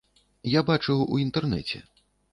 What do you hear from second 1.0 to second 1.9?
у інтэрнэце.